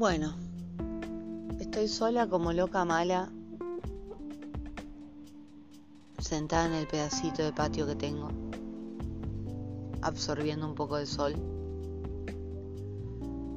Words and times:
Bueno, 0.00 0.32
estoy 1.58 1.86
sola 1.86 2.26
como 2.26 2.54
loca 2.54 2.86
mala, 2.86 3.30
sentada 6.18 6.68
en 6.68 6.72
el 6.72 6.86
pedacito 6.86 7.42
de 7.42 7.52
patio 7.52 7.86
que 7.86 7.96
tengo, 7.96 8.30
absorbiendo 10.00 10.66
un 10.66 10.74
poco 10.74 10.96
de 10.96 11.04
sol, 11.04 11.34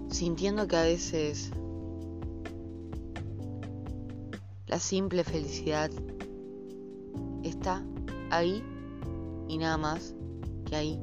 sintiendo 0.09 0.67
que 0.67 0.75
a 0.75 0.84
veces 0.84 1.49
la 4.67 4.80
simple 4.80 5.23
felicidad 5.23 5.91
está 7.44 7.85
ahí 8.31 8.62
y 9.48 9.57
nada 9.59 9.77
más 9.77 10.13
que 10.66 10.75
ahí. 10.75 10.99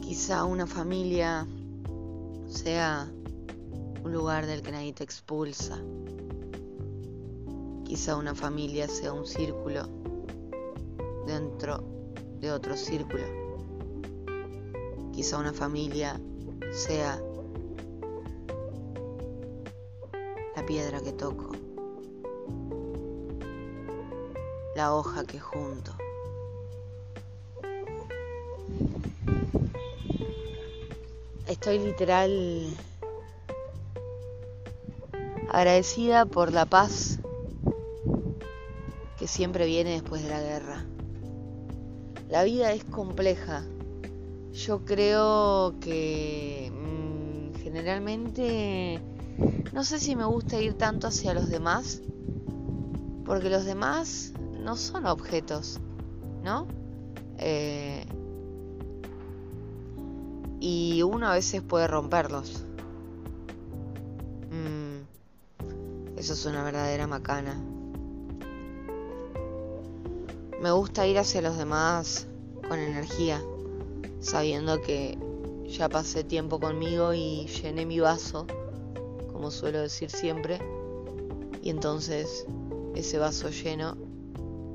Quizá 0.00 0.46
una 0.46 0.66
familia 0.66 1.46
sea 2.48 3.10
un 4.04 4.12
lugar 4.12 4.46
del 4.46 4.62
que 4.62 4.72
nadie 4.72 4.92
te 4.92 5.04
expulsa. 5.04 5.78
Quizá 7.84 8.16
una 8.16 8.34
familia 8.34 8.88
sea 8.88 9.12
un 9.12 9.26
círculo 9.26 9.88
dentro 11.26 11.82
de 12.40 12.52
otro 12.52 12.76
círculo. 12.76 13.24
Quizá 15.12 15.38
una 15.38 15.52
familia 15.52 16.20
sea 16.72 17.20
la 20.54 20.66
piedra 20.66 21.00
que 21.00 21.12
toco, 21.12 21.52
la 24.74 24.94
hoja 24.94 25.24
que 25.24 25.40
junto. 25.40 25.92
Estoy 31.46 31.78
literal 31.78 32.76
agradecida 35.48 36.26
por 36.26 36.52
la 36.52 36.66
paz 36.66 37.20
que 39.16 39.28
siempre 39.28 39.64
viene 39.64 39.92
después 39.92 40.24
de 40.24 40.28
la 40.28 40.40
guerra. 40.40 40.84
La 42.28 42.42
vida 42.42 42.72
es 42.72 42.82
compleja. 42.84 43.64
Yo 44.52 44.84
creo 44.84 45.74
que 45.80 46.72
mm, 46.74 47.62
generalmente 47.62 49.00
no 49.72 49.84
sé 49.84 50.00
si 50.00 50.16
me 50.16 50.24
gusta 50.24 50.60
ir 50.60 50.74
tanto 50.74 51.06
hacia 51.06 51.32
los 51.32 51.48
demás, 51.48 52.02
porque 53.24 53.50
los 53.50 53.64
demás 53.64 54.32
no 54.58 54.76
son 54.76 55.06
objetos, 55.06 55.78
¿no? 56.42 56.66
Eh, 57.38 58.04
y 60.60 61.02
uno 61.02 61.28
a 61.28 61.34
veces 61.34 61.62
puede 61.62 61.86
romperlos. 61.86 62.64
Mm, 64.50 66.18
eso 66.18 66.32
es 66.32 66.46
una 66.46 66.64
verdadera 66.64 67.06
macana. 67.06 67.60
Me 70.60 70.70
gusta 70.70 71.06
ir 71.06 71.18
hacia 71.18 71.42
los 71.42 71.58
demás 71.58 72.26
con 72.68 72.78
energía, 72.78 73.42
sabiendo 74.20 74.80
que 74.80 75.18
ya 75.68 75.88
pasé 75.88 76.24
tiempo 76.24 76.58
conmigo 76.58 77.12
y 77.12 77.46
llené 77.46 77.84
mi 77.84 78.00
vaso, 78.00 78.46
como 79.32 79.50
suelo 79.50 79.80
decir 79.80 80.10
siempre, 80.10 80.58
y 81.62 81.70
entonces 81.70 82.46
ese 82.94 83.18
vaso 83.18 83.50
lleno 83.50 83.96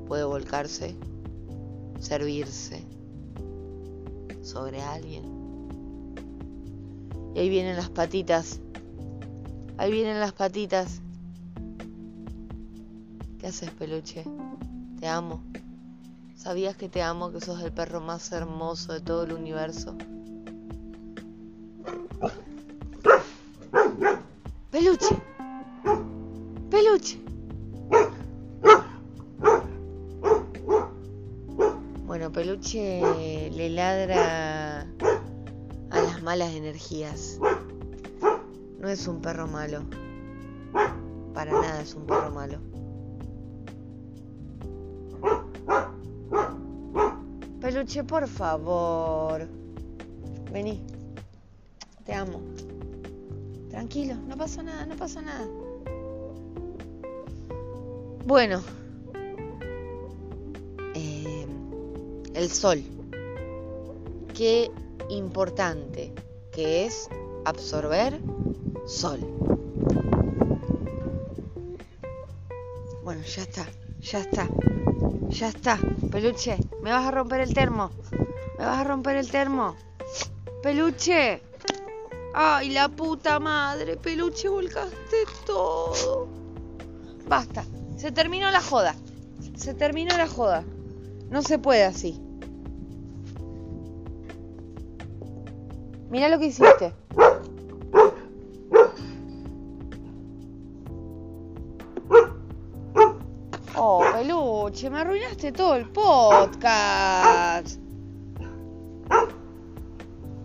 puede 0.06 0.24
volcarse, 0.24 0.94
servirse 1.98 2.84
sobre 4.42 4.82
alguien. 4.82 5.41
Y 7.34 7.38
ahí 7.38 7.48
vienen 7.48 7.76
las 7.76 7.90
patitas. 7.90 8.60
Ahí 9.78 9.90
vienen 9.90 10.20
las 10.20 10.32
patitas. 10.32 11.00
¿Qué 13.38 13.46
haces, 13.46 13.70
peluche? 13.70 14.24
Te 15.00 15.08
amo. 15.08 15.42
¿Sabías 16.36 16.76
que 16.76 16.88
te 16.88 17.02
amo, 17.02 17.32
que 17.32 17.40
sos 17.40 17.62
el 17.62 17.72
perro 17.72 18.00
más 18.00 18.30
hermoso 18.32 18.92
de 18.92 19.00
todo 19.00 19.24
el 19.24 19.32
universo? 19.32 19.96
Peluche. 24.70 25.16
Peluche. 26.70 27.18
Bueno, 32.06 32.30
Peluche 32.30 33.50
le 33.50 33.70
ladra 33.70 34.86
malas 36.22 36.52
energías. 36.54 37.38
No 38.78 38.88
es 38.88 39.06
un 39.06 39.20
perro 39.20 39.46
malo. 39.46 39.82
Para 41.34 41.52
nada 41.52 41.82
es 41.82 41.94
un 41.94 42.06
perro 42.06 42.30
malo. 42.30 42.58
Peluche, 47.60 48.04
por 48.04 48.26
favor. 48.26 49.48
Vení. 50.52 50.82
Te 52.04 52.14
amo. 52.14 52.40
Tranquilo, 53.70 54.14
no 54.26 54.36
pasa 54.36 54.62
nada, 54.62 54.84
no 54.86 54.96
pasa 54.96 55.22
nada. 55.22 55.46
Bueno. 58.26 58.60
Eh, 60.94 61.46
el 62.34 62.50
sol. 62.50 62.82
Que 64.34 64.70
importante, 65.08 66.12
que 66.50 66.84
es 66.84 67.08
absorber 67.44 68.20
sol. 68.86 69.20
Bueno, 73.02 73.22
ya 73.22 73.42
está, 73.42 73.66
ya 74.00 74.20
está, 74.20 74.48
ya 75.28 75.48
está. 75.48 75.78
Peluche, 76.10 76.56
me 76.82 76.90
vas 76.90 77.06
a 77.06 77.10
romper 77.10 77.40
el 77.40 77.52
termo. 77.52 77.90
Me 78.58 78.64
vas 78.64 78.78
a 78.78 78.84
romper 78.84 79.16
el 79.16 79.30
termo. 79.30 79.76
Peluche. 80.62 81.42
Ay, 82.34 82.70
la 82.70 82.88
puta 82.88 83.38
madre, 83.40 83.96
peluche, 83.96 84.48
volcaste 84.48 85.24
todo. 85.44 86.28
Basta, 87.28 87.64
se 87.96 88.12
terminó 88.12 88.50
la 88.50 88.62
joda. 88.62 88.94
Se 89.56 89.74
terminó 89.74 90.16
la 90.16 90.28
joda. 90.28 90.64
No 91.28 91.42
se 91.42 91.58
puede 91.58 91.84
así. 91.84 92.20
Mira 96.12 96.28
lo 96.28 96.38
que 96.38 96.44
hiciste. 96.44 96.92
Oh, 103.74 104.04
peluche, 104.12 104.90
me 104.90 105.00
arruinaste 105.00 105.52
todo 105.52 105.74
el 105.74 105.88
podcast. 105.88 107.80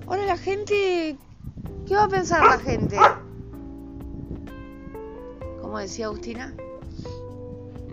Ahora 0.08 0.26
la 0.26 0.38
gente... 0.38 1.18
¿Qué 1.86 1.96
va 1.96 2.06
a 2.06 2.08
pensar 2.08 2.46
la 2.46 2.60
gente? 2.60 2.96
Como 5.62 5.80
decía 5.80 6.06
Agustina, 6.06 6.56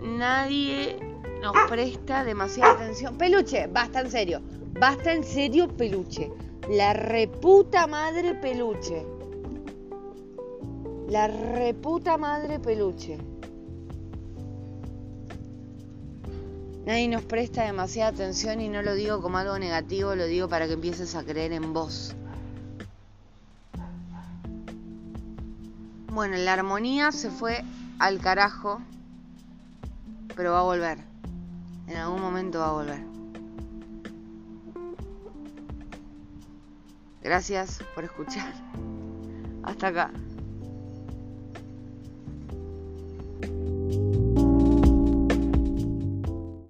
nadie 0.01 0.97
nos 1.41 1.53
presta 1.69 2.23
demasiada 2.23 2.71
atención. 2.71 3.17
Peluche, 3.17 3.67
basta 3.67 3.99
en 3.99 4.09
serio. 4.09 4.41
Basta 4.79 5.11
en 5.11 5.25
serio, 5.25 5.67
peluche. 5.67 6.31
La 6.69 6.93
reputa 6.93 7.85
madre 7.85 8.33
peluche. 8.33 9.05
La 11.09 11.27
reputa 11.27 12.17
madre 12.17 12.59
peluche. 12.59 13.19
Nadie 16.87 17.07
nos 17.07 17.21
presta 17.23 17.65
demasiada 17.65 18.09
atención 18.09 18.61
y 18.61 18.69
no 18.69 18.81
lo 18.81 18.95
digo 18.95 19.21
como 19.21 19.37
algo 19.37 19.59
negativo, 19.59 20.15
lo 20.15 20.25
digo 20.25 20.49
para 20.49 20.65
que 20.65 20.73
empieces 20.73 21.13
a 21.13 21.23
creer 21.23 21.53
en 21.53 21.71
vos. 21.71 22.15
Bueno, 26.11 26.35
la 26.37 26.53
armonía 26.53 27.11
se 27.11 27.29
fue 27.29 27.63
al 27.99 28.19
carajo, 28.19 28.81
pero 30.35 30.53
va 30.53 30.61
a 30.61 30.63
volver. 30.63 30.97
En 31.87 31.97
algún 31.97 32.21
momento 32.21 32.57
va 32.57 32.69
a 32.69 32.71
volver. 32.71 33.15
Gracias 37.25 37.79
por 37.95 38.03
escuchar. 38.03 38.53
Hasta 39.63 39.87
acá. 39.87 40.11